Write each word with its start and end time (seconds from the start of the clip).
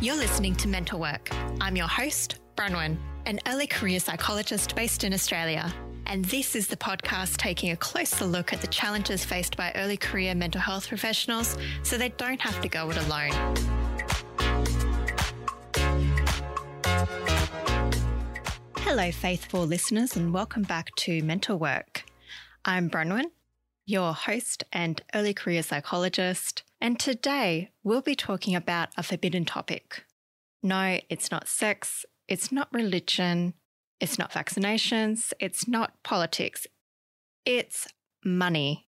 You're 0.00 0.16
listening 0.16 0.56
to 0.56 0.68
Mental 0.68 0.98
Work. 0.98 1.30
I'm 1.60 1.76
your 1.76 1.86
host, 1.86 2.40
Bronwyn, 2.56 2.98
an 3.26 3.38
early 3.46 3.66
career 3.66 4.00
psychologist 4.00 4.74
based 4.74 5.04
in 5.04 5.14
Australia. 5.14 5.72
And 6.06 6.24
this 6.26 6.56
is 6.56 6.66
the 6.66 6.76
podcast 6.76 7.36
taking 7.36 7.70
a 7.70 7.76
closer 7.76 8.26
look 8.26 8.52
at 8.52 8.60
the 8.60 8.66
challenges 8.66 9.24
faced 9.24 9.56
by 9.56 9.72
early 9.76 9.96
career 9.96 10.34
mental 10.34 10.60
health 10.60 10.88
professionals 10.88 11.56
so 11.84 11.96
they 11.96 12.08
don't 12.10 12.40
have 12.40 12.60
to 12.60 12.68
go 12.68 12.90
it 12.90 12.96
alone. 13.06 13.30
Hello, 18.78 19.12
faithful 19.12 19.64
listeners, 19.64 20.16
and 20.16 20.34
welcome 20.34 20.64
back 20.64 20.94
to 20.96 21.22
Mental 21.22 21.56
Work. 21.56 22.04
I'm 22.64 22.90
Bronwyn, 22.90 23.26
your 23.86 24.12
host 24.12 24.64
and 24.72 25.00
early 25.14 25.34
career 25.34 25.62
psychologist. 25.62 26.63
And 26.84 27.00
today 27.00 27.70
we'll 27.82 28.02
be 28.02 28.14
talking 28.14 28.54
about 28.54 28.90
a 28.98 29.02
forbidden 29.02 29.46
topic. 29.46 30.04
No, 30.62 31.00
it's 31.08 31.30
not 31.30 31.48
sex, 31.48 32.04
it's 32.28 32.52
not 32.52 32.68
religion, 32.74 33.54
it's 34.00 34.18
not 34.18 34.32
vaccinations, 34.32 35.32
it's 35.40 35.66
not 35.66 35.94
politics, 36.02 36.66
it's 37.46 37.88
money. 38.22 38.86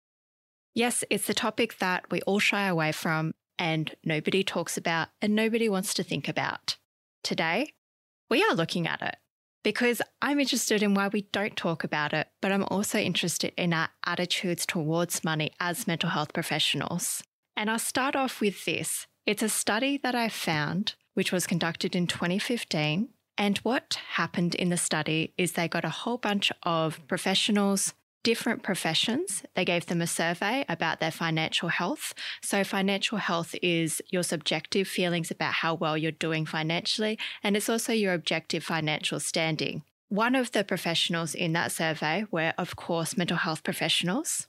Yes, 0.75 1.05
it's 1.09 1.27
the 1.27 1.33
topic 1.33 1.79
that 1.79 2.11
we 2.11 2.21
all 2.27 2.39
shy 2.39 2.67
away 2.67 2.93
from 2.93 3.33
and 3.59 3.97
nobody 4.05 4.45
talks 4.45 4.77
about 4.77 5.09
and 5.23 5.35
nobody 5.35 5.67
wants 5.67 5.95
to 5.95 6.03
think 6.03 6.29
about. 6.29 6.77
Today, 7.25 7.73
we 8.29 8.45
are 8.45 8.55
looking 8.55 8.87
at 8.87 9.01
it 9.01 9.17
because 9.65 10.03
I'm 10.21 10.39
interested 10.39 10.83
in 10.83 10.93
why 10.93 11.09
we 11.09 11.23
don't 11.33 11.57
talk 11.57 11.83
about 11.83 12.13
it, 12.13 12.29
but 12.43 12.53
I'm 12.53 12.65
also 12.65 12.99
interested 12.99 13.55
in 13.57 13.73
our 13.73 13.89
attitudes 14.05 14.67
towards 14.67 15.25
money 15.25 15.53
as 15.59 15.87
mental 15.87 16.11
health 16.11 16.35
professionals. 16.35 17.23
And 17.57 17.71
I'll 17.71 17.79
start 17.79 18.15
off 18.15 18.41
with 18.41 18.65
this. 18.65 19.07
It's 19.25 19.43
a 19.43 19.49
study 19.49 19.97
that 20.03 20.15
I 20.15 20.29
found, 20.29 20.95
which 21.15 21.33
was 21.33 21.47
conducted 21.47 21.97
in 21.97 22.07
2015. 22.07 23.09
And 23.39 23.59
what 23.59 23.99
happened 24.13 24.55
in 24.55 24.69
the 24.69 24.77
study 24.77 25.33
is 25.37 25.53
they 25.53 25.69
got 25.69 25.85
a 25.85 25.91
whole 25.91 26.19
bunch 26.19 26.53
of 26.63 27.07
professionals, 27.09 27.95
different 28.23 28.63
professions. 28.63 29.43
They 29.55 29.65
gave 29.65 29.87
them 29.87 30.01
a 30.03 30.07
survey 30.07 30.65
about 30.69 31.01
their 31.01 31.11
financial 31.11 31.69
health. 31.69 32.15
So, 32.43 32.65
financial 32.65 33.19
health 33.19 33.55
is 33.63 34.03
your 34.11 34.23
subjective 34.23 34.89
feelings 34.89 35.31
about 35.31 35.55
how 35.55 35.75
well 35.75 35.97
you're 35.97 36.13
doing 36.13 36.47
financially, 36.47 37.19
and 37.43 37.57
it's 37.57 37.69
also 37.69 37.93
your 37.93 38.15
objective 38.15 38.65
financial 38.65 39.21
standing. 39.21 39.83
One 40.09 40.35
of 40.35 40.53
the 40.53 40.65
professionals 40.65 41.35
in 41.35 41.53
that 41.55 41.73
survey 41.73 42.27
were, 42.31 42.55
of 42.57 42.77
course, 42.77 43.17
mental 43.17 43.39
health 43.39 43.65
professionals. 43.65 44.47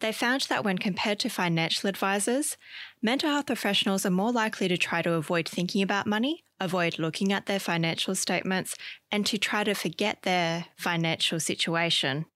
They 0.00 0.12
found 0.12 0.42
that 0.42 0.64
when 0.64 0.78
compared 0.78 1.18
to 1.20 1.28
financial 1.28 1.88
advisors, 1.88 2.56
mental 3.02 3.30
health 3.30 3.46
professionals 3.46 4.06
are 4.06 4.10
more 4.10 4.30
likely 4.30 4.68
to 4.68 4.76
try 4.76 5.02
to 5.02 5.14
avoid 5.14 5.48
thinking 5.48 5.82
about 5.82 6.06
money, 6.06 6.44
avoid 6.60 6.98
looking 6.98 7.32
at 7.32 7.46
their 7.46 7.58
financial 7.58 8.14
statements, 8.14 8.76
and 9.10 9.26
to 9.26 9.38
try 9.38 9.64
to 9.64 9.74
forget 9.74 10.22
their 10.22 10.66
financial 10.76 11.40
situation. 11.40 12.26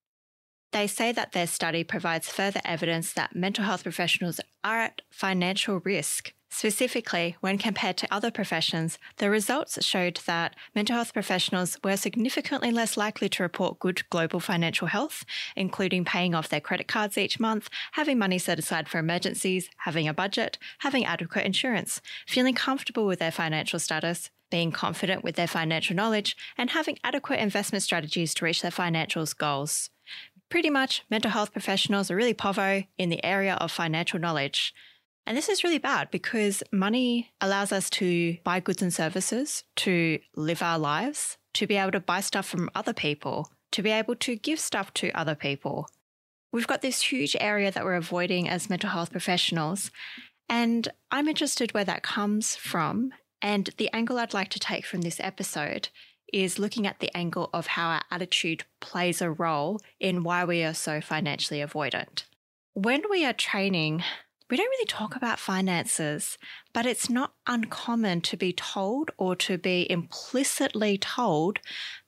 They 0.73 0.87
say 0.87 1.11
that 1.11 1.31
their 1.31 1.47
study 1.47 1.83
provides 1.83 2.29
further 2.29 2.59
evidence 2.65 3.13
that 3.13 3.35
mental 3.35 3.63
health 3.63 3.83
professionals 3.83 4.41
are 4.63 4.79
at 4.79 5.01
financial 5.11 5.79
risk 5.79 6.33
Specifically, 6.55 7.35
when 7.41 7.57
compared 7.57 7.97
to 7.97 8.13
other 8.13 8.29
professions, 8.29 8.99
the 9.17 9.31
results 9.31 9.83
showed 9.83 10.19
that 10.27 10.55
mental 10.75 10.95
health 10.95 11.11
professionals 11.11 11.79
were 11.83 11.97
significantly 11.97 12.69
less 12.69 12.95
likely 12.95 13.27
to 13.29 13.41
report 13.41 13.79
good 13.79 14.07
global 14.11 14.39
financial 14.39 14.85
health, 14.85 15.25
including 15.55 16.05
paying 16.05 16.35
off 16.35 16.49
their 16.49 16.61
credit 16.61 16.87
cards 16.87 17.17
each 17.17 17.39
month, 17.39 17.69
having 17.93 18.19
money 18.19 18.37
set 18.37 18.59
aside 18.59 18.87
for 18.87 18.99
emergencies, 18.99 19.67
having 19.77 20.07
a 20.07 20.13
budget, 20.13 20.59
having 20.79 21.03
adequate 21.03 21.43
insurance, 21.43 22.01
feeling 22.27 22.53
comfortable 22.53 23.07
with 23.07 23.17
their 23.17 23.31
financial 23.31 23.79
status, 23.79 24.29
being 24.51 24.71
confident 24.71 25.23
with 25.23 25.35
their 25.35 25.47
financial 25.47 25.95
knowledge, 25.95 26.37
and 26.55 26.69
having 26.69 26.99
adequate 27.03 27.39
investment 27.39 27.81
strategies 27.81 28.31
to 28.35 28.45
reach 28.45 28.61
their 28.61 28.69
financial 28.69 29.25
goals. 29.39 29.89
Pretty 30.49 30.69
much, 30.69 31.03
mental 31.09 31.31
health 31.31 31.51
professionals 31.51 32.11
are 32.11 32.15
really 32.15 32.35
povo 32.35 32.85
in 32.99 33.09
the 33.09 33.25
area 33.25 33.55
of 33.55 33.71
financial 33.71 34.19
knowledge. 34.19 34.71
And 35.25 35.37
this 35.37 35.49
is 35.49 35.63
really 35.63 35.77
bad 35.77 36.11
because 36.11 36.63
money 36.71 37.31
allows 37.39 37.71
us 37.71 37.89
to 37.91 38.37
buy 38.43 38.59
goods 38.59 38.81
and 38.81 38.93
services, 38.93 39.63
to 39.77 40.19
live 40.35 40.61
our 40.61 40.77
lives, 40.77 41.37
to 41.53 41.67
be 41.67 41.77
able 41.77 41.91
to 41.91 41.99
buy 41.99 42.19
stuff 42.19 42.45
from 42.45 42.69
other 42.75 42.93
people, 42.93 43.49
to 43.71 43.81
be 43.81 43.91
able 43.91 44.15
to 44.15 44.35
give 44.35 44.59
stuff 44.59 44.93
to 44.95 45.11
other 45.11 45.35
people. 45.35 45.87
We've 46.51 46.67
got 46.67 46.81
this 46.81 47.01
huge 47.01 47.35
area 47.39 47.71
that 47.71 47.85
we're 47.85 47.95
avoiding 47.95 48.49
as 48.49 48.69
mental 48.69 48.89
health 48.89 49.11
professionals. 49.11 49.91
And 50.49 50.87
I'm 51.09 51.27
interested 51.27 51.73
where 51.73 51.85
that 51.85 52.03
comes 52.03 52.55
from. 52.55 53.11
And 53.41 53.69
the 53.77 53.89
angle 53.93 54.19
I'd 54.19 54.33
like 54.33 54.49
to 54.49 54.59
take 54.59 54.85
from 54.85 55.01
this 55.01 55.19
episode 55.19 55.89
is 56.31 56.59
looking 56.59 56.85
at 56.85 56.99
the 56.99 57.15
angle 57.15 57.49
of 57.53 57.67
how 57.67 57.89
our 57.89 58.01
attitude 58.11 58.65
plays 58.81 59.21
a 59.21 59.31
role 59.31 59.79
in 59.99 60.23
why 60.23 60.43
we 60.43 60.63
are 60.63 60.73
so 60.73 60.99
financially 60.99 61.59
avoidant. 61.59 62.23
When 62.73 63.03
we 63.09 63.23
are 63.23 63.33
training 63.33 64.03
we 64.53 64.57
don't 64.57 64.69
really 64.69 64.85
talk 64.85 65.15
about 65.15 65.39
finances, 65.39 66.37
but 66.75 66.85
it's 66.85 67.09
not 67.09 67.33
uncommon 67.47 68.21
to 68.21 68.37
be 68.37 68.53
told 68.53 69.09
or 69.17 69.35
to 69.35 69.57
be 69.57 69.89
implicitly 69.89 70.95
told 70.95 71.57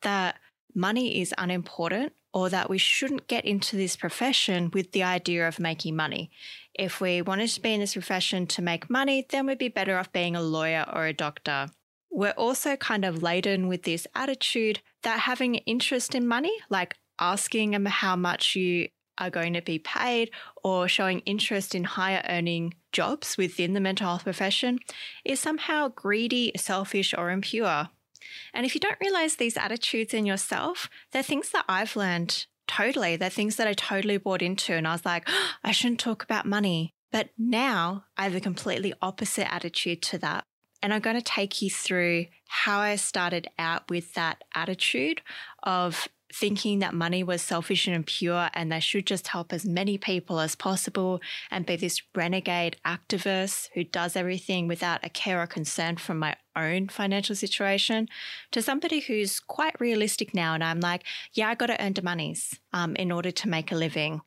that 0.03 0.35
money 0.75 1.19
is 1.19 1.33
unimportant 1.39 2.13
or 2.35 2.51
that 2.51 2.69
we 2.69 2.77
shouldn't 2.77 3.25
get 3.25 3.45
into 3.45 3.75
this 3.75 3.95
profession 3.95 4.69
with 4.75 4.91
the 4.91 5.01
idea 5.01 5.47
of 5.47 5.59
making 5.59 5.95
money. 5.95 6.29
If 6.75 7.01
we 7.01 7.19
wanted 7.23 7.47
to 7.49 7.61
be 7.61 7.73
in 7.73 7.79
this 7.79 7.93
profession 7.93 8.45
to 8.45 8.61
make 8.61 8.91
money, 8.91 9.25
then 9.27 9.47
we'd 9.47 9.57
be 9.57 9.69
better 9.69 9.97
off 9.97 10.13
being 10.13 10.35
a 10.35 10.41
lawyer 10.43 10.85
or 10.93 11.07
a 11.07 11.13
doctor. 11.13 11.69
We're 12.11 12.29
also 12.37 12.75
kind 12.75 13.05
of 13.05 13.23
laden 13.23 13.67
with 13.67 13.81
this 13.81 14.05
attitude 14.13 14.81
that 15.01 15.21
having 15.21 15.55
interest 15.55 16.13
in 16.13 16.27
money, 16.27 16.55
like 16.69 16.95
asking 17.19 17.71
them 17.71 17.87
how 17.87 18.15
much 18.15 18.55
you 18.55 18.89
are 19.17 19.29
going 19.29 19.53
to 19.53 19.61
be 19.61 19.79
paid 19.79 20.31
or 20.63 20.87
showing 20.87 21.19
interest 21.21 21.75
in 21.75 21.83
higher 21.83 22.23
earning 22.27 22.73
jobs 22.91 23.37
within 23.37 23.73
the 23.73 23.79
mental 23.79 24.07
health 24.07 24.23
profession 24.23 24.79
is 25.23 25.39
somehow 25.39 25.89
greedy, 25.89 26.51
selfish, 26.55 27.13
or 27.17 27.29
impure. 27.29 27.89
And 28.53 28.65
if 28.65 28.73
you 28.73 28.81
don't 28.81 28.99
realize 28.99 29.35
these 29.35 29.57
attitudes 29.57 30.13
in 30.13 30.25
yourself, 30.25 30.89
they're 31.11 31.23
things 31.23 31.51
that 31.51 31.65
I've 31.67 31.95
learned 31.95 32.45
totally. 32.67 33.15
They're 33.15 33.29
things 33.29 33.55
that 33.57 33.67
I 33.67 33.73
totally 33.73 34.17
bought 34.17 34.41
into. 34.41 34.73
And 34.73 34.87
I 34.87 34.93
was 34.93 35.05
like, 35.05 35.23
oh, 35.27 35.51
I 35.63 35.71
shouldn't 35.71 35.99
talk 35.99 36.23
about 36.23 36.45
money. 36.45 36.93
But 37.11 37.29
now 37.37 38.05
I 38.17 38.23
have 38.23 38.35
a 38.35 38.41
completely 38.41 38.93
opposite 39.01 39.51
attitude 39.53 40.01
to 40.03 40.17
that. 40.19 40.45
And 40.81 40.93
I'm 40.93 41.01
going 41.01 41.15
to 41.15 41.21
take 41.21 41.61
you 41.61 41.69
through 41.69 42.25
how 42.47 42.79
I 42.79 42.95
started 42.95 43.47
out 43.57 43.89
with 43.89 44.13
that 44.13 44.43
attitude 44.53 45.21
of 45.63 46.07
thinking 46.33 46.79
that 46.79 46.93
money 46.93 47.23
was 47.23 47.41
selfish 47.41 47.87
and 47.87 47.95
impure 47.95 48.49
and 48.53 48.71
they 48.71 48.79
should 48.79 49.05
just 49.05 49.27
help 49.27 49.53
as 49.53 49.65
many 49.65 49.97
people 49.97 50.39
as 50.39 50.55
possible 50.55 51.21
and 51.51 51.65
be 51.65 51.75
this 51.75 52.01
renegade 52.15 52.77
activist 52.85 53.69
who 53.73 53.83
does 53.83 54.15
everything 54.15 54.67
without 54.67 55.03
a 55.03 55.09
care 55.09 55.41
or 55.41 55.47
concern 55.47 55.97
from 55.97 56.19
my 56.19 56.35
own 56.55 56.87
financial 56.87 57.35
situation 57.35 58.07
to 58.51 58.61
somebody 58.61 58.99
who's 58.99 59.39
quite 59.39 59.79
realistic 59.79 60.33
now. 60.33 60.53
And 60.53 60.63
I'm 60.63 60.79
like, 60.79 61.03
yeah, 61.33 61.49
I 61.49 61.55
got 61.55 61.67
to 61.67 61.83
earn 61.83 61.93
the 61.93 62.01
monies 62.01 62.59
um, 62.73 62.95
in 62.95 63.11
order 63.11 63.31
to 63.31 63.49
make 63.49 63.71
a 63.71 63.75
living. 63.75 64.21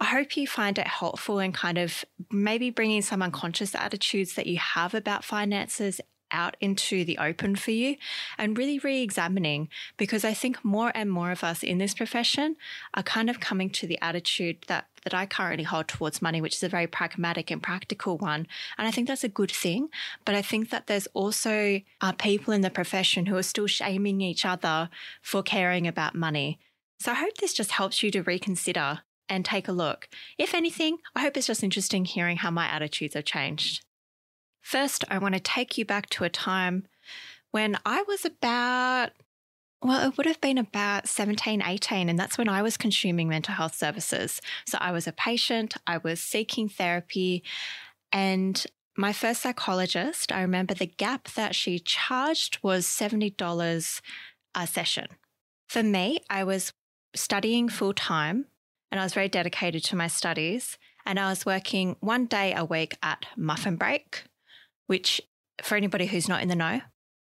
I 0.00 0.06
hope 0.06 0.36
you 0.36 0.46
find 0.46 0.78
it 0.78 0.86
helpful 0.86 1.38
and 1.38 1.54
kind 1.54 1.78
of 1.78 2.04
maybe 2.30 2.70
bringing 2.70 3.00
some 3.00 3.22
unconscious 3.22 3.74
attitudes 3.74 4.34
that 4.34 4.46
you 4.46 4.58
have 4.58 4.92
about 4.92 5.24
finances 5.24 6.00
out 6.34 6.56
into 6.60 7.04
the 7.04 7.16
open 7.18 7.56
for 7.56 7.70
you 7.70 7.96
and 8.36 8.58
really 8.58 8.78
re 8.78 9.02
examining 9.02 9.68
because 9.96 10.24
I 10.24 10.34
think 10.34 10.64
more 10.64 10.92
and 10.94 11.10
more 11.10 11.30
of 11.30 11.42
us 11.42 11.62
in 11.62 11.78
this 11.78 11.94
profession 11.94 12.56
are 12.92 13.02
kind 13.02 13.30
of 13.30 13.40
coming 13.40 13.70
to 13.70 13.86
the 13.86 13.98
attitude 14.02 14.58
that 14.66 14.86
that 15.04 15.14
I 15.14 15.26
currently 15.26 15.64
hold 15.64 15.86
towards 15.86 16.22
money, 16.22 16.40
which 16.40 16.54
is 16.54 16.62
a 16.62 16.68
very 16.68 16.86
pragmatic 16.86 17.50
and 17.50 17.62
practical 17.62 18.16
one. 18.18 18.46
And 18.78 18.88
I 18.88 18.90
think 18.90 19.06
that's 19.06 19.22
a 19.22 19.28
good 19.28 19.50
thing. 19.50 19.90
But 20.24 20.34
I 20.34 20.42
think 20.42 20.70
that 20.70 20.86
there's 20.86 21.06
also 21.08 21.80
uh, 22.00 22.12
people 22.12 22.54
in 22.54 22.62
the 22.62 22.70
profession 22.70 23.26
who 23.26 23.36
are 23.36 23.42
still 23.42 23.66
shaming 23.66 24.22
each 24.22 24.46
other 24.46 24.88
for 25.22 25.42
caring 25.42 25.86
about 25.86 26.14
money. 26.14 26.58
So 27.00 27.12
I 27.12 27.16
hope 27.16 27.36
this 27.36 27.52
just 27.52 27.72
helps 27.72 28.02
you 28.02 28.10
to 28.12 28.22
reconsider 28.22 29.00
and 29.28 29.44
take 29.44 29.68
a 29.68 29.72
look. 29.72 30.08
If 30.38 30.54
anything, 30.54 30.98
I 31.14 31.20
hope 31.20 31.36
it's 31.36 31.46
just 31.46 31.62
interesting 31.62 32.04
hearing 32.04 32.38
how 32.38 32.50
my 32.50 32.66
attitudes 32.66 33.14
have 33.14 33.24
changed. 33.24 33.84
First, 34.64 35.04
I 35.10 35.18
want 35.18 35.34
to 35.34 35.40
take 35.40 35.76
you 35.76 35.84
back 35.84 36.08
to 36.10 36.24
a 36.24 36.30
time 36.30 36.86
when 37.50 37.78
I 37.84 38.02
was 38.08 38.24
about, 38.24 39.10
well, 39.82 40.08
it 40.08 40.16
would 40.16 40.26
have 40.26 40.40
been 40.40 40.56
about 40.56 41.06
17, 41.06 41.62
18, 41.62 42.08
and 42.08 42.18
that's 42.18 42.38
when 42.38 42.48
I 42.48 42.62
was 42.62 42.78
consuming 42.78 43.28
mental 43.28 43.54
health 43.54 43.76
services. 43.76 44.40
So 44.66 44.78
I 44.80 44.90
was 44.90 45.06
a 45.06 45.12
patient, 45.12 45.74
I 45.86 45.98
was 45.98 46.18
seeking 46.18 46.70
therapy, 46.70 47.44
and 48.10 48.66
my 48.96 49.12
first 49.12 49.42
psychologist, 49.42 50.32
I 50.32 50.40
remember 50.40 50.72
the 50.72 50.86
gap 50.86 51.28
that 51.34 51.54
she 51.54 51.78
charged 51.78 52.58
was 52.62 52.86
$70 52.86 54.00
a 54.54 54.66
session. 54.66 55.08
For 55.68 55.82
me, 55.82 56.20
I 56.30 56.42
was 56.42 56.72
studying 57.14 57.68
full 57.68 57.92
time 57.92 58.46
and 58.90 59.00
I 59.00 59.04
was 59.04 59.14
very 59.14 59.28
dedicated 59.28 59.84
to 59.84 59.96
my 59.96 60.06
studies. 60.06 60.78
And 61.04 61.18
I 61.18 61.28
was 61.28 61.44
working 61.44 61.96
one 62.00 62.26
day 62.26 62.54
a 62.54 62.64
week 62.64 62.96
at 63.02 63.26
Muffin 63.36 63.76
Break, 63.76 64.24
which 64.86 65.20
for 65.62 65.76
anybody 65.76 66.06
who's 66.06 66.28
not 66.28 66.42
in 66.42 66.48
the 66.48 66.56
know, 66.56 66.80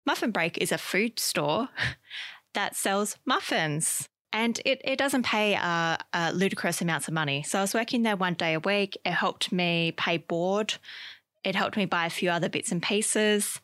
Muffin 0.07 0.31
Break 0.31 0.59
is 0.59 0.73
a 0.73 0.79
food 0.79 1.19
store 1.19 1.69
that 2.55 2.77
sells 2.77 3.17
muffins. 3.25 4.09
And 4.35 4.59
it, 4.65 4.81
it 4.85 4.97
doesn't 4.97 5.25
pay 5.25 5.57
uh, 5.57 5.99
uh, 6.13 6.33
ludicrous 6.35 6.81
amounts 6.81 7.07
of 7.07 7.15
money. 7.15 7.43
So 7.43 7.59
I 7.59 7.63
was 7.63 7.75
working 7.75 8.03
there 8.03 8.17
one 8.17 8.35
day 8.35 8.55
a 8.55 8.61
week. 8.61 8.97
It 9.05 9.11
helped 9.11 9.53
me 9.53 9.93
pay 9.93 10.17
board. 10.17 10.75
It 11.45 11.55
helped 11.55 11.77
me 11.77 11.85
buy 11.85 12.07
a 12.07 12.11
few 12.11 12.31
other 12.31 12.49
bits 12.49 12.73
and 12.73 12.83
pieces, 12.83 13.61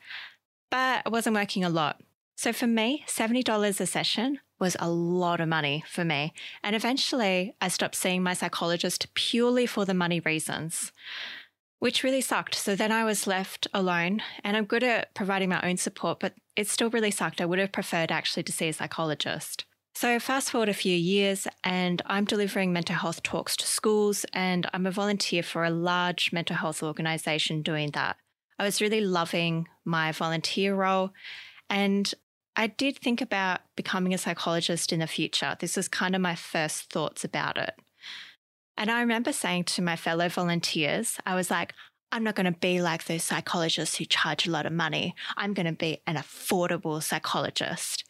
but 0.71 1.03
I 1.07 1.09
wasn't 1.09 1.37
working 1.37 1.65
a 1.65 1.71
lot. 1.71 2.01
So 2.37 2.53
for 2.53 2.67
me, 2.67 3.05
$70 3.07 3.81
a 3.81 3.87
session 3.87 4.41
was 4.59 4.77
a 4.79 4.91
lot 4.91 5.41
of 5.41 5.49
money 5.49 5.85
for 5.89 6.05
me. 6.05 6.33
And 6.63 6.75
eventually 6.77 7.55
I 7.61 7.69
stopped 7.69 7.95
seeing 7.95 8.23
my 8.23 8.35
psychologist 8.35 9.13
purely 9.15 9.67
for 9.67 9.85
the 9.85 9.95
money 9.95 10.21
reasons, 10.21 10.93
which 11.79 12.03
really 12.03 12.21
sucked. 12.21 12.55
So 12.55 12.75
then 12.75 12.93
I 12.93 13.05
was 13.05 13.27
left 13.27 13.69
alone 13.73 14.23
and 14.43 14.57
I'm 14.57 14.65
good 14.65 14.83
at 14.83 15.15
providing 15.15 15.49
my 15.49 15.61
own 15.63 15.77
support, 15.77 16.21
but 16.21 16.35
it 16.57 16.69
still 16.69 16.91
really 16.91 17.11
sucked. 17.11 17.41
I 17.41 17.47
would 17.47 17.59
have 17.59 17.73
preferred 17.73 18.11
actually 18.11 18.43
to 18.45 18.53
see 18.53 18.69
a 18.69 18.73
psychologist. 18.73 19.65
So, 19.95 20.21
fast 20.21 20.53
forward 20.53 20.69
a 20.69 20.75
few 20.75 20.95
years, 20.95 21.49
and 21.65 22.01
I'm 22.07 22.25
delivering 22.25 22.73
mental 22.73 22.95
health 22.95 23.21
talks 23.25 23.57
to 23.57 23.67
schools, 23.67 24.25
and 24.33 24.65
I'm 24.73 24.87
a 24.87 24.93
volunteer 24.93 25.43
for 25.43 25.65
a 25.65 25.71
large 25.71 26.33
mental 26.33 26.55
health 26.55 26.85
organization 26.85 27.63
doing 27.63 27.91
that. 27.95 28.17
I 28.61 28.65
was 28.65 28.81
really 28.81 29.01
loving 29.01 29.67
my 29.85 30.13
volunteer 30.13 30.77
role, 30.77 31.11
and 31.69 32.15
I 32.55 32.69
did 32.69 32.99
think 32.99 33.21
about 33.21 33.63
becoming 33.75 34.15
a 34.15 34.19
psychologist 34.19 34.93
in 34.93 35.01
the 35.01 35.09
future. 35.09 35.57
This 35.59 35.77
was 35.77 35.89
kind 35.89 36.15
of 36.15 36.21
my 36.21 36.37
first 36.37 36.93
thoughts 36.93 37.25
about 37.25 37.59
it. 37.59 37.75
And 38.79 38.93
I 38.93 39.01
remember 39.01 39.33
saying 39.33 39.65
to 39.65 39.83
my 39.83 39.97
fellow 39.97 40.29
volunteers, 40.29 41.19
I 41.27 41.35
was 41.35 41.51
like, 41.51 41.75
I'm 42.13 42.23
not 42.23 42.37
going 42.37 42.51
to 42.51 42.59
be 42.61 42.81
like 42.81 43.05
those 43.05 43.25
psychologists 43.25 43.97
who 43.97 44.05
charge 44.05 44.47
a 44.47 44.53
lot 44.53 44.67
of 44.67 44.73
money. 44.73 45.17
I'm 45.37 45.53
going 45.53 45.67
to 45.67 45.73
be 45.73 45.99
an 46.07 46.15
affordable 46.15 47.03
psychologist. 47.03 48.05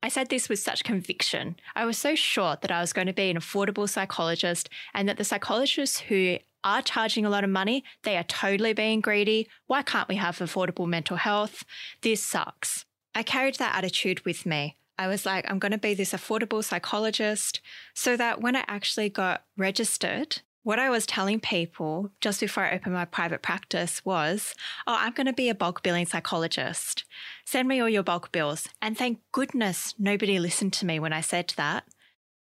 I 0.00 0.08
said 0.08 0.28
this 0.28 0.48
with 0.48 0.60
such 0.60 0.84
conviction. 0.84 1.56
I 1.74 1.84
was 1.84 1.98
so 1.98 2.14
sure 2.14 2.56
that 2.60 2.70
I 2.70 2.80
was 2.80 2.92
going 2.92 3.08
to 3.08 3.12
be 3.12 3.30
an 3.30 3.36
affordable 3.36 3.88
psychologist 3.88 4.68
and 4.94 5.08
that 5.08 5.16
the 5.16 5.24
psychologists 5.24 5.98
who 5.98 6.38
are 6.62 6.82
charging 6.82 7.26
a 7.26 7.30
lot 7.30 7.42
of 7.42 7.50
money, 7.50 7.82
they 8.04 8.16
are 8.16 8.22
totally 8.22 8.74
being 8.74 9.00
greedy. 9.00 9.48
Why 9.66 9.82
can't 9.82 10.08
we 10.08 10.16
have 10.16 10.38
affordable 10.38 10.86
mental 10.86 11.16
health? 11.16 11.64
This 12.02 12.22
sucks. 12.22 12.84
I 13.12 13.24
carried 13.24 13.56
that 13.56 13.74
attitude 13.74 14.24
with 14.24 14.46
me. 14.46 14.76
I 15.02 15.08
was 15.08 15.26
like, 15.26 15.50
I'm 15.50 15.58
going 15.58 15.72
to 15.72 15.78
be 15.78 15.94
this 15.94 16.12
affordable 16.12 16.62
psychologist 16.62 17.60
so 17.92 18.16
that 18.16 18.40
when 18.40 18.56
I 18.56 18.64
actually 18.68 19.08
got 19.08 19.44
registered 19.56 20.40
what 20.64 20.78
I 20.78 20.90
was 20.90 21.06
telling 21.06 21.40
people 21.40 22.10
just 22.20 22.40
before 22.40 22.64
I 22.64 22.74
opened 22.74 22.94
my 22.94 23.04
private 23.04 23.42
practice 23.42 24.04
was, 24.04 24.54
oh, 24.86 24.96
I'm 24.98 25.12
going 25.12 25.26
to 25.26 25.32
be 25.32 25.48
a 25.48 25.54
bulk 25.54 25.82
billing 25.82 26.06
psychologist. 26.06 27.04
Send 27.44 27.66
me 27.66 27.80
all 27.80 27.88
your 27.88 28.04
bulk 28.04 28.30
bills. 28.30 28.68
And 28.80 28.96
thank 28.96 29.18
goodness 29.32 29.94
nobody 29.98 30.38
listened 30.38 30.72
to 30.74 30.86
me 30.86 31.00
when 31.00 31.12
I 31.12 31.20
said 31.20 31.52
that. 31.56 31.84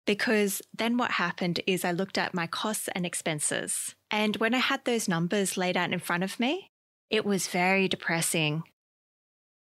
Because 0.08 0.62
then 0.76 0.98
what 0.98 1.12
happened 1.12 1.60
is 1.68 1.86
I 1.86 1.92
looked 1.92 2.18
at 2.18 2.34
my 2.34 2.48
costs 2.48 2.90
and 2.96 3.06
expenses. 3.06 3.94
And 4.10 4.38
when 4.38 4.56
I 4.56 4.60
had 4.60 4.86
those 4.86 5.08
numbers 5.08 5.56
laid 5.56 5.78
out 5.78 5.94
in 5.94 6.00
front 6.00 6.24
of 6.24 6.40
me, 6.40 6.72
it 7.12 7.26
was 7.26 7.48
very 7.48 7.88
depressing. 7.88 8.64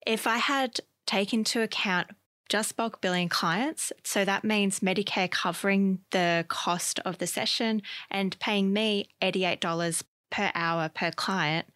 If 0.06 0.26
I 0.26 0.38
had 0.38 0.80
taken 1.06 1.40
into 1.40 1.62
account 1.62 2.08
just 2.50 2.76
bulk 2.76 3.02
billing 3.02 3.30
clients. 3.30 3.92
So 4.04 4.26
that 4.26 4.44
means 4.44 4.80
Medicare 4.80 5.30
covering 5.30 6.00
the 6.12 6.46
cost 6.48 7.00
of 7.00 7.18
the 7.18 7.28
session 7.28 7.82
and 8.10 8.38
paying 8.40 8.74
me 8.74 9.10
$88 9.22 10.04
per 10.30 10.52
hour 10.56 10.90
per 10.90 11.12
client. 11.12 11.68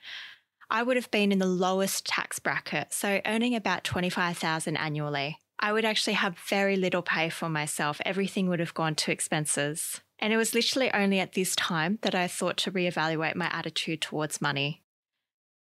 I 0.69 0.83
would 0.83 0.95
have 0.95 1.12
been 1.12 1.31
in 1.31 1.39
the 1.39 1.45
lowest 1.45 2.06
tax 2.06 2.39
bracket, 2.39 2.94
so 2.94 3.19
earning 3.25 3.56
about 3.56 3.83
25,000 3.83 4.77
annually. 4.77 5.38
I 5.59 5.73
would 5.73 5.85
actually 5.85 6.13
have 6.13 6.39
very 6.50 6.75
little 6.75 7.01
pay 7.01 7.29
for 7.29 7.50
myself. 7.50 8.01
Everything 8.06 8.47
would 8.50 8.59
have 8.59 8.73
gone 8.73 8.95
to 8.95 9.12
expenses. 9.12 10.01
And 10.18 10.31
it 10.31 10.38
was 10.38 10.53
literally 10.56 10.91
only 10.94 11.19
at 11.19 11.33
this 11.33 11.56
time 11.56 12.00
that 12.03 12.15
I 12.15 12.27
thought 12.27 12.57
to 12.57 12.71
reevaluate 12.71 13.35
my 13.35 13.50
attitude 13.51 14.01
towards 14.01 14.41
money. 14.41 14.81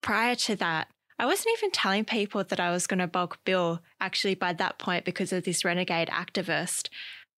Prior 0.00 0.35
to 0.37 0.56
that, 0.56 0.88
I 1.19 1.26
wasn't 1.26 1.56
even 1.58 1.70
telling 1.70 2.05
people 2.05 2.43
that 2.44 2.61
I 2.61 2.70
was 2.70 2.87
going 2.87 2.99
to 2.99 3.06
bulk 3.06 3.38
bill 3.44 3.81
actually 4.00 4.34
by 4.34 4.52
that 4.55 4.78
point 4.78 5.05
because 5.05 5.32
of 5.32 5.44
this 5.44 5.64
renegade 5.64 6.08
activist. 6.08 6.88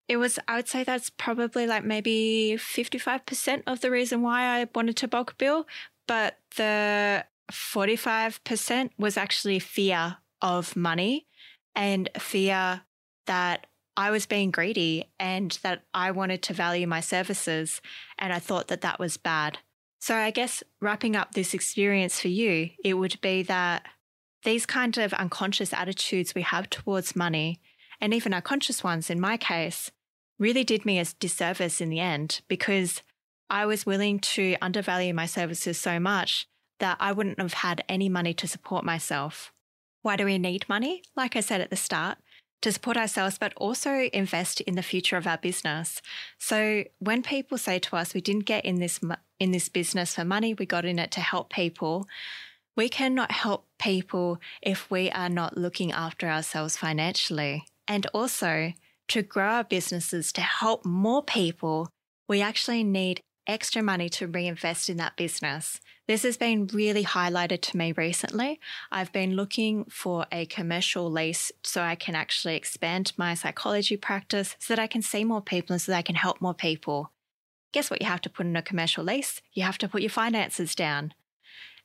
It 0.09 0.17
was, 0.17 0.39
I 0.49 0.57
would 0.57 0.69
say 0.69 0.85
that's 0.85 1.11
probably 1.11 1.67
like 1.67 1.85
maybe 1.85 2.57
55% 2.57 3.63
of 3.67 3.81
the 3.81 3.91
reason 3.91 4.23
why 4.23 4.61
I 4.61 4.69
wanted 4.75 4.97
to 4.99 5.09
bulk 5.09 5.37
bill. 5.37 5.67
But 6.07 6.39
the 6.57 7.25
45% 7.53 8.91
was 8.99 9.17
actually 9.17 9.59
fear 9.59 10.19
of 10.41 10.77
money 10.77 11.27
and 11.75 12.09
fear 12.19 12.83
that 13.27 13.67
I 13.97 14.11
was 14.11 14.27
being 14.27 14.51
greedy 14.51 15.11
and 15.19 15.59
that 15.63 15.83
I 15.93 16.11
wanted 16.11 16.43
to 16.43 16.55
value 16.55 16.87
my 16.87 17.01
services. 17.01 17.81
And 18.19 18.33
I 18.33 18.39
thought 18.39 18.69
that 18.69 18.83
that 18.83 18.99
was 18.99 19.17
bad. 19.17 19.59
So, 20.07 20.15
I 20.15 20.31
guess 20.31 20.63
wrapping 20.81 21.17
up 21.17 21.33
this 21.33 21.53
experience 21.53 22.21
for 22.21 22.29
you, 22.29 22.71
it 22.85 22.95
would 22.95 23.21
be 23.21 23.43
that 23.43 23.87
these 24.45 24.65
kind 24.65 24.97
of 24.99 25.13
unconscious 25.13 25.73
attitudes 25.73 26.33
we 26.33 26.43
have 26.43 26.71
towards 26.71 27.17
money, 27.17 27.61
and 28.01 28.15
even 28.15 28.33
our 28.33 28.41
conscious 28.41 28.85
ones 28.85 29.11
in 29.11 29.19
my 29.19 29.37
case, 29.37 29.91
really 30.39 30.63
did 30.63 30.87
me 30.87 31.01
a 31.01 31.07
disservice 31.19 31.81
in 31.81 31.89
the 31.89 31.99
end 31.99 32.43
because 32.47 33.03
I 33.51 33.67
was 33.67 33.85
willing 33.85 34.21
to 34.21 34.55
undervalue 34.63 35.13
my 35.13 35.27
services 35.27 35.77
so 35.77 35.99
much 35.99 36.47
that 36.79 36.99
I 37.01 37.11
wouldn't 37.11 37.41
have 37.41 37.55
had 37.55 37.83
any 37.89 38.09
money 38.09 38.33
to 38.35 38.47
support 38.47 38.85
myself. 38.85 39.53
Why 40.03 40.15
do 40.15 40.25
we 40.25 40.39
need 40.39 40.69
money? 40.69 41.03
Like 41.17 41.35
I 41.35 41.41
said 41.41 41.61
at 41.61 41.71
the 41.71 41.75
start, 41.75 42.19
to 42.67 42.73
support 42.73 42.97
ourselves, 42.97 43.39
but 43.39 43.55
also 43.57 44.09
invest 44.13 44.61
in 44.63 44.75
the 44.75 44.83
future 44.83 45.17
of 45.17 45.25
our 45.25 45.39
business. 45.39 46.03
So 46.37 46.83
when 46.99 47.23
people 47.23 47.59
say 47.59 47.79
to 47.79 47.95
us, 47.95 48.13
we 48.13 48.21
didn't 48.21 48.45
get 48.45 48.65
in 48.65 48.81
this, 48.81 48.99
in 49.39 49.53
this 49.53 49.69
business 49.69 50.17
for 50.17 50.25
money, 50.25 50.53
we 50.53 50.67
got 50.67 50.85
in 50.85 50.99
it 50.99 51.13
to 51.13 51.21
help 51.21 51.49
people. 51.49 52.09
We 52.75 52.89
cannot 52.89 53.31
help 53.31 53.67
people 53.79 54.41
if 54.61 54.91
we 54.91 55.13
are 55.13 55.29
not 55.29 55.57
looking 55.57 55.93
after 55.93 56.29
ourselves 56.29 56.77
financially. 56.77 57.67
And 57.87 58.05
also 58.13 58.73
to 59.09 59.23
grow 59.23 59.47
our 59.47 59.65
businesses 59.65 60.33
to 60.33 60.41
help 60.41 60.85
more 60.85 61.23
people, 61.23 61.89
we 62.27 62.43
actually 62.43 62.83
need 62.83 63.21
extra 63.47 63.83
money 63.83 64.09
to 64.11 64.27
reinvest 64.27 64.89
in 64.89 64.97
that 64.97 65.17
business. 65.17 65.81
This 66.07 66.23
has 66.23 66.37
been 66.37 66.69
really 66.69 67.05
highlighted 67.05 67.61
to 67.63 67.77
me 67.77 67.93
recently. 67.93 68.61
I've 68.93 69.13
been 69.13 69.35
looking 69.35 69.87
for 69.87 70.27
a 70.31 70.47
commercial 70.47 71.11
lease 71.11 71.51
so 71.65 71.83
I 71.83 71.97
can 71.97 72.15
actually 72.15 72.57
expand 72.57 73.13
my 73.17 73.35
psychology 73.35 73.97
practice 73.97 74.57
so 74.61 74.75
that 74.75 74.83
I 74.83 74.87
can 74.87 75.03
see 75.03 75.25
more 75.25 75.41
people 75.41 75.75
and 75.75 75.83
so 75.83 75.93
that 75.93 75.99
I 75.99 76.03
can 76.03 76.15
help 76.15 76.41
more 76.41 76.55
people. 76.55 77.13
Guess 77.73 77.91
what 77.91 78.01
you 78.01 78.09
have 78.09 78.21
to 78.23 78.31
put 78.31 78.47
in 78.47 78.57
a 78.57 78.63
commercial 78.63 79.05
lease? 79.05 79.43
You 79.53 79.65
have 79.65 79.79
to 79.79 79.89
put 79.89 80.01
your 80.03 80.11
finances 80.11 80.75
down. 80.75 81.13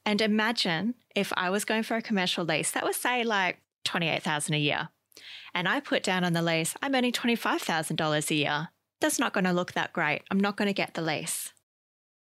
And 0.05 0.21
imagine 0.21 0.95
if 1.15 1.33
I 1.35 1.49
was 1.49 1.65
going 1.65 1.83
for 1.83 1.95
a 1.95 2.01
commercial 2.01 2.45
lease 2.45 2.71
that 2.71 2.85
was 2.85 2.95
say 2.95 3.23
like 3.23 3.59
28,000 3.85 4.53
a 4.53 4.57
year. 4.57 4.89
And 5.53 5.67
I 5.67 5.79
put 5.79 6.03
down 6.03 6.23
on 6.23 6.33
the 6.33 6.41
lease, 6.41 6.75
I'm 6.81 6.95
earning 6.95 7.11
$25,000 7.11 8.31
a 8.31 8.35
year 8.35 8.69
that's 9.01 9.19
not 9.19 9.33
going 9.33 9.43
to 9.43 9.53
look 9.53 9.73
that 9.73 9.93
great. 9.93 10.21
I'm 10.31 10.39
not 10.39 10.55
going 10.55 10.67
to 10.67 10.73
get 10.73 10.93
the 10.93 11.01
lease. 11.01 11.53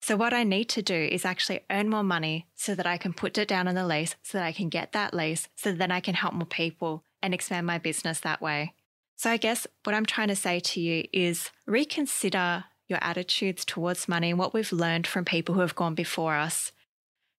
So, 0.01 0.17
what 0.17 0.33
I 0.33 0.45
need 0.45 0.69
to 0.69 0.83
do 0.83 0.95
is 0.95 1.25
actually 1.25 1.61
earn 1.71 1.89
more 1.89 2.05
money 2.05 2.47
so 2.55 2.75
that 2.75 2.87
I 2.87 2.97
can 2.99 3.13
put 3.13 3.37
it 3.39 3.49
down 3.49 3.67
on 3.67 3.75
the 3.75 3.87
lease, 3.87 4.15
so 4.23 4.39
that 4.39 4.47
I 4.47 4.53
can 4.53 4.69
get 4.69 4.93
that 4.93 5.15
lease, 5.15 5.49
so 5.57 5.71
that 5.71 5.79
then 5.79 5.91
I 5.91 6.01
can 6.01 6.15
help 6.15 6.35
more 6.35 6.47
people 6.47 7.03
and 7.23 7.35
expand 7.35 7.67
my 7.67 7.79
business 7.79 8.21
that 8.21 8.41
way. 8.41 8.75
So, 9.17 9.31
I 9.31 9.37
guess 9.37 9.67
what 9.85 9.97
I'm 9.97 10.07
trying 10.07 10.29
to 10.29 10.37
say 10.37 10.61
to 10.61 10.81
you 10.81 11.09
is 11.13 11.51
reconsider 11.67 12.65
your 12.89 13.01
attitudes 13.03 13.65
towards 13.65 14.09
money 14.09 14.31
and 14.31 14.39
what 14.39 14.55
we've 14.55 14.73
learned 14.73 15.07
from 15.07 15.25
people 15.25 15.55
who 15.55 15.63
have 15.63 15.75
gone 15.75 15.95
before 15.95 16.37
us. 16.37 16.73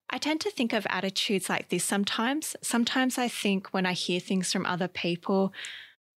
I 0.10 0.18
tend 0.18 0.42
to 0.42 0.52
think 0.52 0.74
of 0.74 0.88
attitudes 0.90 1.50
like 1.50 1.70
this 1.70 1.84
sometimes. 1.84 2.56
Sometimes 2.62 3.18
I 3.18 3.28
think 3.28 3.68
when 3.68 3.86
I 3.86 3.94
hear 3.94 4.20
things 4.20 4.52
from 4.52 4.66
other 4.66 4.88
people, 4.88 5.54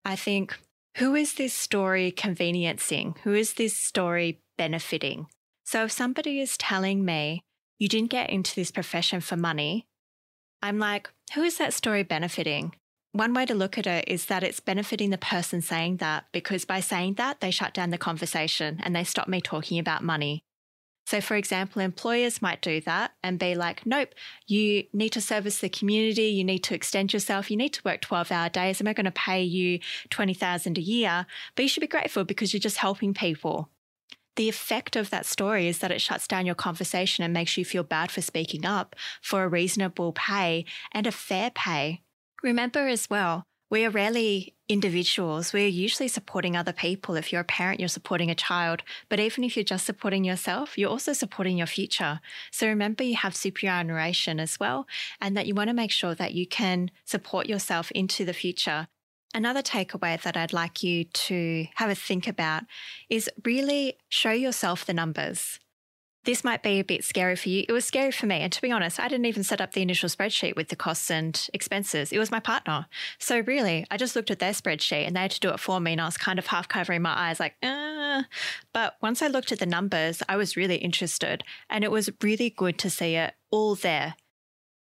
I 0.05 0.17
think, 0.17 0.59
who 1.01 1.15
is 1.15 1.33
this 1.33 1.55
story 1.55 2.13
conveniencing? 2.13 3.17
Who 3.21 3.33
is 3.33 3.55
this 3.55 3.75
story 3.75 4.43
benefiting? 4.59 5.29
So 5.65 5.85
if 5.85 5.93
somebody 5.93 6.41
is 6.41 6.59
telling 6.59 7.07
me 7.07 7.41
you 7.79 7.89
didn't 7.89 8.11
get 8.11 8.29
into 8.29 8.55
this 8.55 8.71
profession 8.71 9.23
for 9.23 9.35
money, 9.35 9.87
I'm 10.61 10.79
like, 10.79 11.09
who 11.35 11.43
is 11.43 11.57
that 11.57 11.73
story 11.73 12.03
benefiting? 12.03 12.75
One 13.13 13.33
way 13.33 13.47
to 13.47 13.55
look 13.55 13.79
at 13.79 13.87
it 13.87 14.05
is 14.09 14.27
that 14.27 14.43
it's 14.43 14.61
benefiting 14.61 15.09
the 15.09 15.17
person 15.17 15.63
saying 15.63 15.97
that 15.97 16.27
because 16.33 16.67
by 16.67 16.81
saying 16.81 17.15
that, 17.15 17.41
they 17.41 17.51
shut 17.51 17.73
down 17.73 17.89
the 17.89 17.97
conversation 17.97 18.79
and 18.83 18.95
they 18.95 19.05
stop 19.05 19.27
me 19.27 19.41
talking 19.41 19.79
about 19.79 20.05
money. 20.05 20.45
So, 21.07 21.21
for 21.21 21.35
example, 21.35 21.83
employers 21.83 22.41
might 22.41 22.63
do 22.63 22.81
that 22.83 23.13
and 23.23 23.39
be 23.39 23.55
like, 23.57 23.85
nope, 23.85 24.15
you 24.47 24.85
need 24.93 25.11
to 25.11 25.21
service 25.21 25.59
the 25.59 25.69
community, 25.69 26.27
you 26.27 26.45
need 26.45 26.61
to 26.65 26.75
extend 26.75 27.13
yourself, 27.13 27.51
you 27.51 27.57
need 27.57 27.73
to 27.73 27.83
work 27.85 28.01
12 28.01 28.31
hour 28.31 28.49
days, 28.49 28.79
and 28.79 28.87
we're 28.87 28.95
going 28.95 29.05
to 29.07 29.11
pay 29.11 29.43
you 29.43 29.81
20,000 30.11 30.79
a 30.79 30.81
year, 30.81 31.27
but 31.57 31.63
you 31.63 31.69
should 31.69 31.81
be 31.81 31.87
grateful 31.89 32.25
because 32.25 32.53
you're 32.53 32.61
just 32.61 32.77
helping 32.77 33.13
people. 33.15 33.71
the 34.37 34.49
effect 34.49 34.97
of 34.97 35.11
that 35.11 35.27
story 35.27 35.69
is 35.69 35.81
that 35.81 35.91
it 35.91 36.01
shuts 36.01 36.27
down 36.27 36.47
your 36.47 36.55
conversation 36.55 37.25
and 37.25 37.35
makes 37.35 37.57
you 37.57 37.65
feel 37.65 37.83
bad 37.83 38.11
for 38.11 38.23
speaking 38.23 38.65
up 38.65 38.97
for 39.21 39.45
a 39.45 39.49
reasonable 39.49 40.13
pay 40.13 40.65
and 40.93 41.07
a 41.07 41.13
fair 41.13 41.51
pay. 41.51 42.01
Remember 42.43 42.89
as 42.89 43.11
well, 43.11 43.45
we 43.71 43.85
are 43.85 43.91
rarely 43.91 44.55
individuals. 44.69 45.53
We're 45.53 45.69
usually 45.69 46.09
supporting 46.09 46.57
other 46.57 46.73
people. 46.73 47.15
If 47.15 47.33
you're 47.33 47.41
a 47.41 47.45
parent, 47.45 47.79
you're 47.79 47.89
supporting 47.89 48.31
a 48.31 48.35
child. 48.35 48.83
But 49.09 49.21
even 49.21 49.45
if 49.45 49.57
you're 49.57 49.65
just 49.65 49.87
supporting 49.87 50.25
yourself, 50.25 50.77
you're 50.77 50.91
also 50.91 51.13
supporting 51.13 51.57
your 51.57 51.69
future. 51.69 52.21
So 52.51 52.67
remember, 52.67 53.05
you 53.05 53.15
have 53.15 53.35
superannuation 53.37 54.41
as 54.41 54.59
well, 54.59 54.87
and 55.21 55.37
that 55.37 55.47
you 55.47 55.55
want 55.55 55.69
to 55.69 55.75
make 55.75 55.93
sure 55.93 56.17
that 56.17 56.35
you 56.35 56.47
can 56.47 56.91
support 57.05 57.47
yourself 57.49 57.93
into 57.93 58.25
the 58.25 58.35
future. 58.35 58.89
Another 59.33 59.63
takeaway 59.63 60.21
that 60.21 60.37
I'd 60.37 60.53
like 60.53 60.83
you 60.83 61.05
to 61.05 61.67
have 61.77 61.91
a 61.91 61.95
think 61.95 62.27
about 62.27 62.65
is 63.09 63.31
really 63.45 63.97
show 64.09 64.33
yourself 64.33 64.85
the 64.85 64.95
numbers 64.95 65.61
this 66.25 66.45
might 66.45 66.63
be 66.63 66.79
a 66.79 66.85
bit 66.85 67.03
scary 67.05 67.35
for 67.37 67.49
you. 67.49 67.65
It 67.67 67.73
was 67.73 67.85
scary 67.85 68.11
for 68.11 68.27
me. 68.27 68.37
And 68.37 68.53
to 68.53 68.61
be 68.61 68.71
honest, 68.71 69.01
I 69.01 69.09
didn't 69.09 69.27
even 69.27 69.43
set 69.43 69.61
up 69.61 69.73
the 69.73 69.83
initial 69.83 70.09
spreadsheet 70.09 70.55
with 70.55 70.69
the 70.69 70.77
costs 70.77 71.11
and 71.11 71.49
expenses. 71.55 72.13
It 72.13 72.19
was 72.19 72.31
my 72.31 72.41
partner. 72.41 72.87
So 73.19 73.41
really, 73.41 73.87
I 73.91 73.97
just 73.97 74.15
looked 74.15 74.31
at 74.31 74.39
their 74.39 74.53
spreadsheet 74.53 75.07
and 75.07 75.17
they 75.17 75.21
had 75.21 75.31
to 75.31 75.41
do 75.41 75.51
it 75.51 75.61
for 75.61 75.81
me. 75.81 75.93
And 75.93 76.01
I 76.01 76.05
was 76.05 76.19
kind 76.19 76.39
of 76.39 76.47
half 76.47 76.69
covering 76.69 77.03
my 77.03 77.17
eyes, 77.17 77.41
like, 77.41 77.55
uh. 77.63 78.25
But 78.73 78.97
once 79.01 79.23
I 79.23 79.29
looked 79.29 79.53
at 79.53 79.61
the 79.61 79.67
numbers, 79.67 80.23
I 80.29 80.37
was 80.37 80.57
really 80.57 80.77
interested. 80.77 81.43
And 81.71 81.85
it 81.85 81.91
was 81.91 82.11
really 82.23 82.51
good 82.51 82.79
to 82.79 82.91
see 82.91 83.15
it 83.17 83.35
all 83.51 83.75
there. 83.75 84.15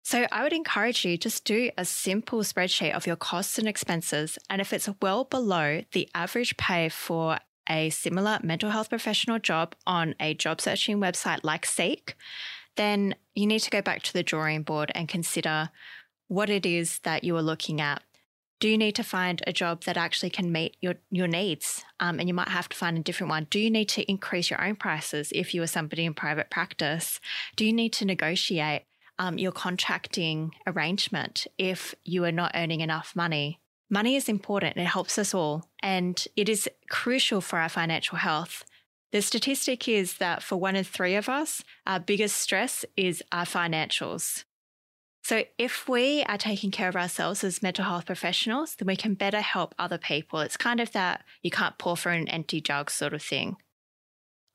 So 0.02 0.26
I 0.32 0.42
would 0.42 0.54
encourage 0.54 1.04
you 1.04 1.18
just 1.18 1.44
do 1.44 1.70
a 1.76 1.84
simple 1.84 2.40
spreadsheet 2.40 2.94
of 2.94 3.06
your 3.06 3.16
costs 3.16 3.58
and 3.58 3.68
expenses. 3.68 4.38
And 4.48 4.60
if 4.60 4.72
it's 4.72 4.88
well 5.02 5.24
below 5.24 5.82
the 5.92 6.08
average 6.14 6.56
pay 6.56 6.88
for 6.88 7.38
a 7.68 7.90
similar 7.90 8.38
mental 8.42 8.70
health 8.70 8.88
professional 8.88 9.38
job 9.38 9.74
on 9.86 10.14
a 10.20 10.34
job 10.34 10.60
searching 10.60 10.98
website 10.98 11.40
like 11.42 11.66
Seek, 11.66 12.16
then 12.76 13.14
you 13.34 13.46
need 13.46 13.60
to 13.60 13.70
go 13.70 13.82
back 13.82 14.02
to 14.02 14.12
the 14.12 14.22
drawing 14.22 14.62
board 14.62 14.92
and 14.94 15.08
consider 15.08 15.70
what 16.28 16.50
it 16.50 16.64
is 16.64 17.00
that 17.00 17.24
you 17.24 17.36
are 17.36 17.42
looking 17.42 17.80
at. 17.80 18.02
Do 18.60 18.68
you 18.68 18.78
need 18.78 18.96
to 18.96 19.04
find 19.04 19.40
a 19.46 19.52
job 19.52 19.84
that 19.84 19.96
actually 19.96 20.30
can 20.30 20.50
meet 20.50 20.76
your, 20.80 20.94
your 21.10 21.28
needs? 21.28 21.84
Um, 22.00 22.18
and 22.18 22.28
you 22.28 22.34
might 22.34 22.48
have 22.48 22.68
to 22.70 22.76
find 22.76 22.98
a 22.98 23.02
different 23.02 23.30
one. 23.30 23.46
Do 23.50 23.60
you 23.60 23.70
need 23.70 23.88
to 23.90 24.10
increase 24.10 24.50
your 24.50 24.64
own 24.64 24.74
prices 24.74 25.30
if 25.34 25.54
you 25.54 25.62
are 25.62 25.68
somebody 25.68 26.04
in 26.04 26.14
private 26.14 26.50
practice? 26.50 27.20
Do 27.54 27.64
you 27.64 27.72
need 27.72 27.92
to 27.94 28.04
negotiate 28.04 28.82
um, 29.18 29.38
your 29.38 29.52
contracting 29.52 30.54
arrangement 30.66 31.46
if 31.56 31.94
you 32.04 32.24
are 32.24 32.32
not 32.32 32.52
earning 32.54 32.80
enough 32.80 33.14
money? 33.14 33.60
Money 33.90 34.16
is 34.16 34.28
important, 34.28 34.76
it 34.76 34.86
helps 34.86 35.18
us 35.18 35.32
all, 35.32 35.64
and 35.82 36.26
it 36.36 36.48
is 36.48 36.68
crucial 36.90 37.40
for 37.40 37.58
our 37.58 37.70
financial 37.70 38.18
health. 38.18 38.64
The 39.12 39.22
statistic 39.22 39.88
is 39.88 40.18
that 40.18 40.42
for 40.42 40.56
one 40.56 40.76
in 40.76 40.84
three 40.84 41.14
of 41.14 41.28
us, 41.28 41.64
our 41.86 41.98
biggest 41.98 42.36
stress 42.36 42.84
is 42.96 43.22
our 43.32 43.46
financials. 43.46 44.44
So, 45.24 45.44
if 45.56 45.88
we 45.88 46.22
are 46.24 46.38
taking 46.38 46.70
care 46.70 46.88
of 46.88 46.96
ourselves 46.96 47.42
as 47.42 47.62
mental 47.62 47.84
health 47.84 48.06
professionals, 48.06 48.74
then 48.74 48.86
we 48.86 48.96
can 48.96 49.14
better 49.14 49.40
help 49.40 49.74
other 49.78 49.98
people. 49.98 50.40
It's 50.40 50.56
kind 50.56 50.80
of 50.80 50.92
that 50.92 51.24
you 51.42 51.50
can't 51.50 51.78
pour 51.78 51.96
from 51.96 52.12
an 52.12 52.28
empty 52.28 52.60
jug 52.60 52.90
sort 52.90 53.14
of 53.14 53.22
thing. 53.22 53.56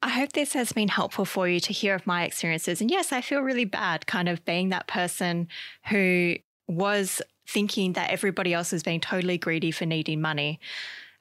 I 0.01 0.09
hope 0.09 0.33
this 0.33 0.53
has 0.53 0.73
been 0.73 0.89
helpful 0.89 1.25
for 1.25 1.47
you 1.47 1.59
to 1.61 1.73
hear 1.73 1.95
of 1.95 2.05
my 2.05 2.23
experiences. 2.23 2.81
And 2.81 2.91
yes, 2.91 3.11
I 3.11 3.21
feel 3.21 3.41
really 3.41 3.65
bad 3.65 4.05
kind 4.05 4.27
of 4.27 4.43
being 4.45 4.69
that 4.69 4.87
person 4.87 5.47
who 5.89 6.35
was 6.67 7.21
thinking 7.47 7.93
that 7.93 8.09
everybody 8.09 8.53
else 8.53 8.73
is 8.73 8.83
being 8.83 8.99
totally 8.99 9.37
greedy 9.37 9.71
for 9.71 9.85
needing 9.85 10.21
money. 10.21 10.59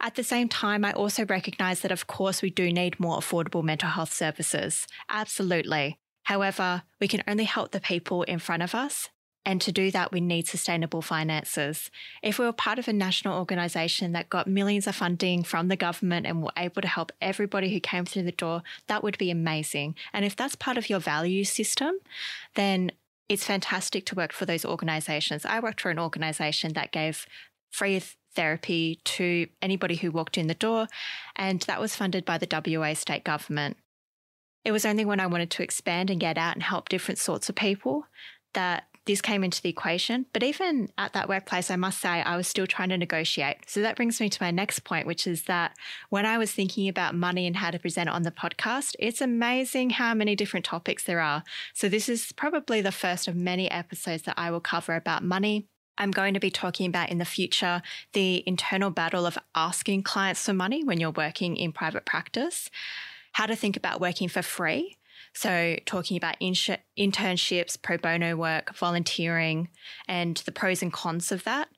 At 0.00 0.16
the 0.16 0.24
same 0.24 0.48
time, 0.48 0.84
I 0.84 0.92
also 0.92 1.24
recognize 1.24 1.80
that, 1.80 1.92
of 1.92 2.08
course, 2.08 2.42
we 2.42 2.50
do 2.50 2.72
need 2.72 2.98
more 2.98 3.18
affordable 3.18 3.62
mental 3.62 3.90
health 3.90 4.12
services. 4.12 4.86
Absolutely. 5.08 5.98
However, 6.24 6.82
we 7.00 7.08
can 7.08 7.22
only 7.28 7.44
help 7.44 7.70
the 7.70 7.80
people 7.80 8.22
in 8.24 8.38
front 8.38 8.62
of 8.62 8.74
us. 8.74 9.10
And 9.44 9.60
to 9.60 9.72
do 9.72 9.90
that, 9.90 10.12
we 10.12 10.20
need 10.20 10.46
sustainable 10.46 11.02
finances. 11.02 11.90
If 12.22 12.38
we 12.38 12.44
were 12.44 12.52
part 12.52 12.78
of 12.78 12.86
a 12.86 12.92
national 12.92 13.36
organisation 13.36 14.12
that 14.12 14.28
got 14.28 14.46
millions 14.46 14.86
of 14.86 14.94
funding 14.94 15.42
from 15.42 15.66
the 15.66 15.76
government 15.76 16.26
and 16.26 16.42
were 16.42 16.52
able 16.56 16.80
to 16.82 16.88
help 16.88 17.10
everybody 17.20 17.72
who 17.72 17.80
came 17.80 18.04
through 18.04 18.22
the 18.22 18.32
door, 18.32 18.62
that 18.86 19.02
would 19.02 19.18
be 19.18 19.32
amazing. 19.32 19.96
And 20.12 20.24
if 20.24 20.36
that's 20.36 20.54
part 20.54 20.78
of 20.78 20.88
your 20.88 21.00
value 21.00 21.42
system, 21.42 21.94
then 22.54 22.92
it's 23.32 23.44
fantastic 23.44 24.04
to 24.06 24.14
work 24.14 24.30
for 24.30 24.44
those 24.44 24.64
organizations. 24.64 25.46
I 25.46 25.58
worked 25.58 25.80
for 25.80 25.90
an 25.90 25.98
organization 25.98 26.74
that 26.74 26.92
gave 26.92 27.26
free 27.70 28.02
therapy 28.34 29.00
to 29.04 29.46
anybody 29.62 29.96
who 29.96 30.10
walked 30.10 30.36
in 30.36 30.48
the 30.48 30.54
door, 30.54 30.86
and 31.34 31.60
that 31.62 31.80
was 31.80 31.96
funded 31.96 32.26
by 32.26 32.36
the 32.36 32.78
WA 32.78 32.92
state 32.92 33.24
government. 33.24 33.78
It 34.66 34.72
was 34.72 34.84
only 34.84 35.06
when 35.06 35.18
I 35.18 35.26
wanted 35.26 35.50
to 35.52 35.62
expand 35.62 36.10
and 36.10 36.20
get 36.20 36.36
out 36.36 36.54
and 36.54 36.62
help 36.62 36.90
different 36.90 37.18
sorts 37.18 37.48
of 37.48 37.54
people 37.54 38.04
that 38.52 38.84
this 39.04 39.20
came 39.20 39.42
into 39.42 39.60
the 39.60 39.68
equation. 39.68 40.26
But 40.32 40.42
even 40.42 40.90
at 40.96 41.12
that 41.12 41.28
workplace, 41.28 41.70
I 41.70 41.76
must 41.76 42.00
say, 42.00 42.08
I 42.08 42.36
was 42.36 42.46
still 42.46 42.66
trying 42.66 42.90
to 42.90 42.98
negotiate. 42.98 43.68
So 43.68 43.82
that 43.82 43.96
brings 43.96 44.20
me 44.20 44.28
to 44.28 44.42
my 44.42 44.50
next 44.50 44.80
point, 44.80 45.06
which 45.06 45.26
is 45.26 45.42
that 45.44 45.76
when 46.10 46.24
I 46.24 46.38
was 46.38 46.52
thinking 46.52 46.88
about 46.88 47.14
money 47.14 47.46
and 47.46 47.56
how 47.56 47.70
to 47.70 47.78
present 47.78 48.08
it 48.08 48.14
on 48.14 48.22
the 48.22 48.30
podcast, 48.30 48.94
it's 48.98 49.20
amazing 49.20 49.90
how 49.90 50.14
many 50.14 50.36
different 50.36 50.64
topics 50.64 51.04
there 51.04 51.20
are. 51.20 51.42
So 51.74 51.88
this 51.88 52.08
is 52.08 52.32
probably 52.32 52.80
the 52.80 52.92
first 52.92 53.26
of 53.26 53.34
many 53.34 53.70
episodes 53.70 54.22
that 54.22 54.38
I 54.38 54.50
will 54.50 54.60
cover 54.60 54.94
about 54.94 55.24
money. 55.24 55.66
I'm 55.98 56.10
going 56.10 56.34
to 56.34 56.40
be 56.40 56.50
talking 56.50 56.86
about 56.86 57.10
in 57.10 57.18
the 57.18 57.24
future 57.24 57.82
the 58.12 58.42
internal 58.46 58.90
battle 58.90 59.26
of 59.26 59.36
asking 59.54 60.04
clients 60.04 60.44
for 60.44 60.54
money 60.54 60.84
when 60.84 60.98
you're 60.98 61.10
working 61.10 61.56
in 61.56 61.72
private 61.72 62.06
practice, 62.06 62.70
how 63.32 63.46
to 63.46 63.56
think 63.56 63.76
about 63.76 64.00
working 64.00 64.28
for 64.28 64.42
free, 64.42 64.96
so, 65.34 65.76
talking 65.86 66.16
about 66.16 66.36
internships, 66.40 67.80
pro 67.80 67.96
bono 67.96 68.36
work, 68.36 68.76
volunteering, 68.76 69.68
and 70.06 70.36
the 70.38 70.52
pros 70.52 70.82
and 70.82 70.92
cons 70.92 71.32
of 71.32 71.44
that. 71.44 71.68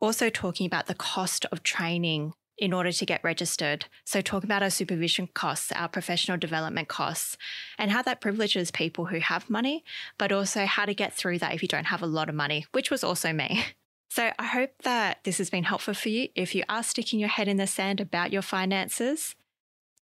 Also, 0.00 0.30
talking 0.30 0.66
about 0.66 0.86
the 0.86 0.94
cost 0.94 1.44
of 1.50 1.62
training 1.62 2.34
in 2.56 2.72
order 2.72 2.92
to 2.92 3.04
get 3.04 3.24
registered. 3.24 3.86
So, 4.04 4.20
talk 4.20 4.44
about 4.44 4.62
our 4.62 4.70
supervision 4.70 5.28
costs, 5.34 5.72
our 5.72 5.88
professional 5.88 6.38
development 6.38 6.86
costs, 6.86 7.36
and 7.78 7.90
how 7.90 8.02
that 8.02 8.20
privileges 8.20 8.70
people 8.70 9.06
who 9.06 9.18
have 9.18 9.50
money, 9.50 9.84
but 10.16 10.30
also 10.30 10.64
how 10.64 10.84
to 10.84 10.94
get 10.94 11.12
through 11.12 11.40
that 11.40 11.54
if 11.54 11.62
you 11.62 11.68
don't 11.68 11.86
have 11.86 12.02
a 12.02 12.06
lot 12.06 12.28
of 12.28 12.34
money, 12.36 12.66
which 12.72 12.90
was 12.90 13.04
also 13.04 13.32
me. 13.32 13.64
So, 14.10 14.30
I 14.38 14.44
hope 14.44 14.70
that 14.84 15.24
this 15.24 15.38
has 15.38 15.50
been 15.50 15.64
helpful 15.64 15.92
for 15.92 16.08
you. 16.08 16.28
If 16.36 16.54
you 16.54 16.62
are 16.68 16.84
sticking 16.84 17.18
your 17.18 17.28
head 17.28 17.48
in 17.48 17.56
the 17.56 17.66
sand 17.66 18.00
about 18.00 18.32
your 18.32 18.42
finances, 18.42 19.34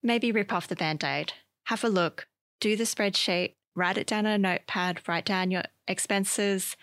maybe 0.05 0.31
rip 0.31 0.53
off 0.53 0.69
the 0.69 0.77
band 0.77 1.03
aid, 1.03 1.33
have 1.65 1.83
a 1.83 1.89
look, 1.89 2.29
do 2.61 2.77
the 2.77 2.85
spreadsheet, 2.85 3.55
write 3.75 3.99
it 3.99 4.07
down 4.07 4.27
on 4.27 4.33
a 4.33 4.39
notepad, 4.39 5.01
write 5.07 5.25
down 5.25 5.51
your 5.51 5.63
expenses 5.87 6.77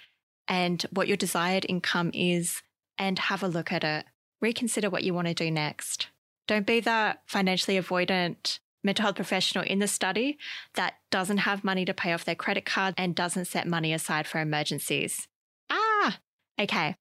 and 0.47 0.83
what 0.91 1.07
your 1.07 1.17
desired 1.17 1.65
income 1.67 2.11
is, 2.13 2.61
and 2.97 3.19
have 3.19 3.43
a 3.43 3.47
look 3.47 3.71
at 3.71 3.83
it. 3.83 4.05
Reconsider 4.41 4.89
what 4.89 5.03
you 5.03 5.13
want 5.13 5.27
to 5.27 5.33
do 5.33 5.49
next. 5.49 6.07
Don't 6.47 6.67
be 6.67 6.79
that 6.81 7.21
financially 7.25 7.79
avoidant 7.79 8.59
mental 8.83 9.03
health 9.03 9.15
professional 9.15 9.63
in 9.63 9.79
the 9.79 9.87
study 9.87 10.37
that 10.75 10.93
doesn't 11.09 11.39
have 11.39 11.63
money 11.63 11.83
to 11.85 11.93
pay 11.93 12.13
off 12.13 12.23
their 12.23 12.35
credit 12.35 12.65
card 12.65 12.93
and 12.97 13.15
doesn't 13.15 13.45
set 13.45 13.67
money 13.67 13.91
aside 13.91 14.27
for 14.27 14.39
emergencies. 14.39 15.27
Ah, 15.69 16.19
okay. 16.59 16.95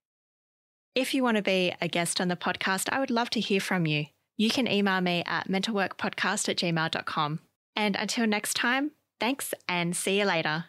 If 0.95 1.13
you 1.13 1.23
want 1.23 1.37
to 1.37 1.43
be 1.43 1.75
a 1.81 1.89
guest 1.89 2.21
on 2.21 2.29
the 2.29 2.37
podcast, 2.37 2.89
I 2.91 3.01
would 3.01 3.11
love 3.11 3.29
to 3.31 3.41
hear 3.41 3.61
from 3.61 3.85
you. 3.85 4.07
You 4.37 4.49
can 4.49 4.67
email 4.67 5.01
me 5.01 5.23
at 5.27 5.49
mentalworkpodcast 5.49 6.49
at 6.49 6.57
gmail.com. 6.57 7.41
And 7.77 7.97
until 7.97 8.27
next 8.27 8.55
time, 8.55 8.93
thanks 9.21 9.55
and 9.69 9.97
see 9.97 10.19
you 10.19 10.25
later. 10.25 10.67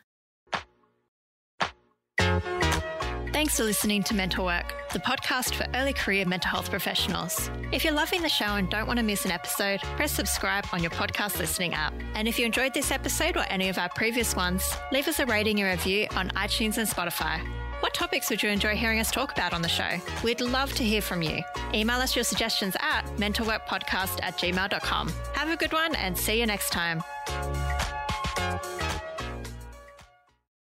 Thanks 3.35 3.57
for 3.57 3.63
listening 3.63 4.01
to 4.03 4.15
Mental 4.15 4.45
Work, 4.45 4.74
the 4.93 5.00
podcast 5.00 5.55
for 5.55 5.67
early 5.75 5.91
career 5.91 6.25
mental 6.25 6.50
health 6.50 6.69
professionals. 6.69 7.51
If 7.74 7.83
you're 7.83 7.93
loving 7.93 8.21
the 8.21 8.29
show 8.29 8.55
and 8.55 8.69
don't 8.69 8.88
want 8.88 8.97
to 8.97 9.03
miss 9.03 9.25
an 9.25 9.31
episode, 9.31 9.81
press 9.97 10.13
subscribe 10.13 10.65
on 10.71 10.81
your 10.81 10.91
podcast 10.91 11.38
listening 11.38 11.74
app. 11.74 11.93
And 12.13 12.29
if 12.29 12.39
you 12.39 12.45
enjoyed 12.45 12.74
this 12.74 12.91
episode 12.91 13.35
or 13.35 13.43
any 13.50 13.67
of 13.67 13.77
our 13.77 13.89
previous 13.89 14.35
ones, 14.38 14.63
leave 14.91 15.09
us 15.09 15.19
a 15.19 15.25
rating 15.25 15.59
and 15.59 15.69
review 15.69 16.07
on 16.15 16.29
iTunes 16.29 16.77
and 16.77 16.88
Spotify. 16.88 17.45
What 17.82 17.94
topics 17.94 18.29
would 18.29 18.41
you 18.41 18.50
enjoy 18.50 18.75
hearing 18.75 19.00
us 19.00 19.12
talk 19.12 19.32
about 19.32 19.53
on 19.53 19.62
the 19.62 19.67
show? 19.67 19.98
We'd 20.24 20.41
love 20.41 20.74
to 20.74 20.84
hear 20.84 21.01
from 21.01 21.22
you. 21.22 21.44
Email 21.74 21.98
us 21.98 22.15
your 22.15 22.24
suggestions 22.24 22.75
at 22.79 23.03
mentalworkpodcast 23.17 24.20
at 24.24 24.38
gmail.com. 24.38 25.13
Have 25.34 25.50
a 25.50 25.55
good 25.55 25.74
one 25.74 25.96
and 25.96 26.17
see 26.17 26.39
you 26.39 26.46
next 26.46 26.72
time. 26.72 27.03